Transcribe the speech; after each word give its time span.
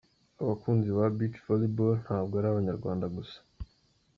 Abakunzi 0.41 0.89
ba 0.97 1.05
Beach-Volleyball 1.17 1.93
ntabwo 2.05 2.33
ari 2.39 2.47
abanyarwanda 2.49 3.05
gusa. 3.15 3.37